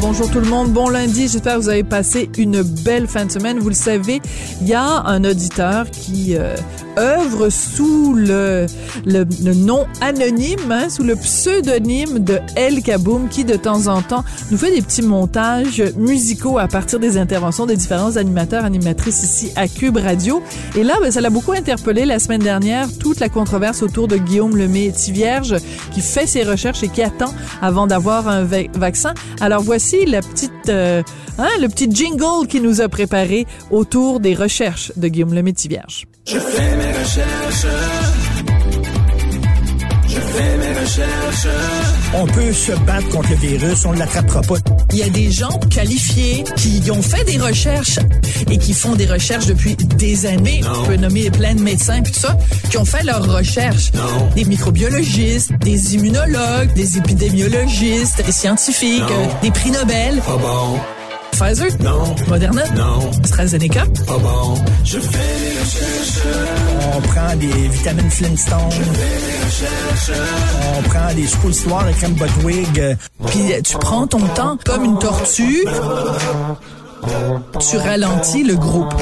[0.00, 3.30] Bonjour tout le monde, bon lundi, j'espère que vous avez passé une belle fin de
[3.30, 3.58] semaine.
[3.58, 4.22] Vous le savez,
[4.62, 6.56] il y a un auditeur qui euh,
[6.98, 8.64] œuvre sous le,
[9.04, 9.24] le,
[9.54, 14.56] nom anonyme, hein, sous le pseudonyme de El Kaboum, qui de temps en temps nous
[14.56, 19.68] fait des petits montages musicaux à partir des interventions des différents animateurs, animatrices ici à
[19.68, 20.42] Cube Radio.
[20.76, 24.16] Et là, ben, ça l'a beaucoup interpellé la semaine dernière, toute la controverse autour de
[24.16, 25.56] Guillaume Lemay Tivierge,
[25.92, 29.12] qui fait ses recherches et qui attend avant d'avoir un vaccin.
[29.40, 31.02] Alors voici la petite, euh,
[31.38, 36.06] hein, le petit jingle qui nous a préparé autour des recherches de Guillaume le Vierge.
[36.26, 38.09] Je fais mes recherches.
[40.32, 41.46] Je fais mes recherches.
[42.14, 44.54] On peut se battre contre le virus, on ne l'attrapera pas.
[44.92, 47.98] Il y a des gens qualifiés qui ont fait des recherches
[48.50, 50.60] et qui font des recherches depuis des années.
[50.62, 50.70] Non.
[50.82, 52.36] On peut nommer plein de médecins et tout ça,
[52.70, 53.92] qui ont fait leurs recherches.
[53.94, 54.28] Non.
[54.34, 59.06] Des microbiologistes, des immunologues, des épidémiologistes, des scientifiques, Non.
[59.10, 60.20] euh, des prix Nobel.
[60.26, 60.78] Pas bon,
[61.32, 61.68] Pfizer?
[61.80, 62.62] non, Moderna?
[62.76, 63.84] non, AstraZeneca?
[64.06, 64.54] pas bon.
[64.84, 66.69] Je fais mes recherches.
[66.92, 68.58] On prend des vitamines Flintstone.
[70.78, 72.96] On prend des suppositoires de crème Botwig.
[73.26, 75.64] Puis tu prends ton temps comme une tortue.
[77.60, 78.94] Tu ralentis le groupe.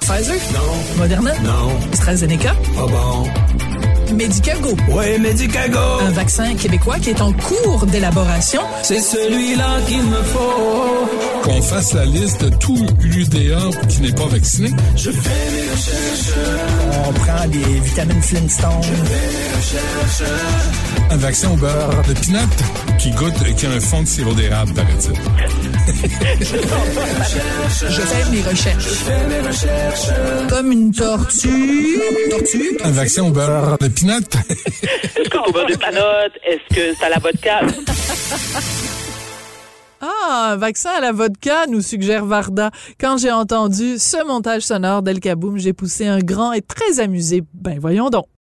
[0.00, 0.36] Pfizer?
[0.52, 1.32] Non, Moderna?
[1.42, 2.54] non, AstraZeneca?
[2.74, 3.24] pas bon.
[4.12, 4.76] Medicago.
[4.90, 5.78] Ouais, Medicago.
[6.06, 8.60] Un vaccin québécois qui est en cours d'élaboration.
[8.82, 11.08] C'est celui-là qu'il me faut.
[11.44, 14.70] qu'on fasse la liste de tout l'UDA qui n'est pas vacciné.
[14.96, 16.34] Je fais mes recherches.
[17.06, 17.12] On
[17.48, 18.70] des vitamines Flintstone.
[21.10, 22.38] Un vaccin au beurre de pinot
[22.98, 25.14] qui goûte, qui a un fond de sirop d'érable, paraît-il.
[27.88, 28.86] Je fais mes recherches.
[30.48, 32.00] Comme une tortue.
[32.30, 32.78] Tortue.
[32.82, 34.14] Un vaccin au beurre de pinot.
[34.14, 36.38] Est-ce qu'on va des panottes?
[36.46, 37.60] Est-ce que c'est à la vodka?
[40.06, 42.70] Ah, un vaccin à la vodka, nous suggère Varda.
[43.00, 47.42] Quand j'ai entendu ce montage sonore d'El Kaboum, j'ai poussé un grand et très amusé.
[47.54, 48.26] Ben voyons donc.